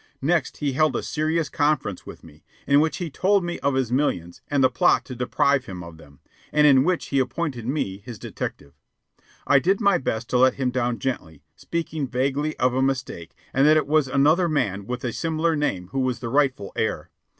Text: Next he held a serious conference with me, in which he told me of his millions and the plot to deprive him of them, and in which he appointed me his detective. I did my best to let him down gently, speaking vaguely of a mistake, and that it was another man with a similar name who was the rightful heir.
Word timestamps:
Next 0.23 0.57
he 0.57 0.71
held 0.73 0.95
a 0.95 1.03
serious 1.03 1.47
conference 1.47 2.07
with 2.07 2.23
me, 2.23 2.43
in 2.65 2.79
which 2.79 2.97
he 2.97 3.11
told 3.11 3.43
me 3.43 3.59
of 3.59 3.75
his 3.75 3.91
millions 3.91 4.41
and 4.47 4.63
the 4.63 4.69
plot 4.71 5.05
to 5.05 5.15
deprive 5.15 5.65
him 5.65 5.83
of 5.83 5.97
them, 5.97 6.21
and 6.51 6.65
in 6.65 6.83
which 6.83 7.09
he 7.09 7.19
appointed 7.19 7.67
me 7.67 7.99
his 7.99 8.17
detective. 8.17 8.73
I 9.45 9.59
did 9.59 9.79
my 9.79 9.99
best 9.99 10.27
to 10.31 10.39
let 10.39 10.55
him 10.55 10.71
down 10.71 10.97
gently, 10.97 11.43
speaking 11.55 12.07
vaguely 12.07 12.57
of 12.57 12.73
a 12.73 12.81
mistake, 12.81 13.35
and 13.53 13.67
that 13.67 13.77
it 13.77 13.85
was 13.85 14.07
another 14.07 14.49
man 14.49 14.87
with 14.87 15.03
a 15.03 15.13
similar 15.13 15.55
name 15.55 15.89
who 15.89 15.99
was 15.99 16.17
the 16.17 16.29
rightful 16.29 16.73
heir. 16.75 17.11